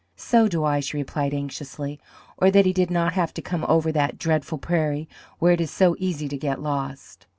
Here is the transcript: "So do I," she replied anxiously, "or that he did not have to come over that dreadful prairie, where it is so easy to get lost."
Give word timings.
"So 0.17 0.47
do 0.47 0.63
I," 0.63 0.79
she 0.79 0.97
replied 0.97 1.31
anxiously, 1.31 1.99
"or 2.35 2.49
that 2.49 2.65
he 2.65 2.73
did 2.73 2.89
not 2.89 3.13
have 3.13 3.35
to 3.35 3.41
come 3.43 3.63
over 3.69 3.91
that 3.91 4.17
dreadful 4.17 4.57
prairie, 4.57 5.07
where 5.37 5.53
it 5.53 5.61
is 5.61 5.69
so 5.69 5.95
easy 5.99 6.27
to 6.27 6.37
get 6.39 6.59
lost." 6.59 7.27